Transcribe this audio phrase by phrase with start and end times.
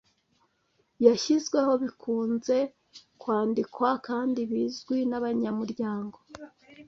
[1.05, 2.57] yashyizweho bikunze
[3.21, 6.17] kwandikwa kandi bizwi nabanyamuryango